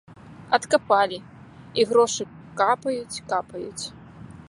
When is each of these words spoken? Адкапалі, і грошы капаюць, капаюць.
Адкапалі, 0.57 1.19
і 1.81 1.87
грошы 1.91 2.23
капаюць, 2.63 3.23
капаюць. 3.33 3.85